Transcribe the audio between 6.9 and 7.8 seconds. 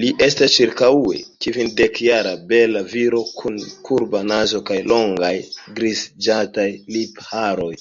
lipharoj.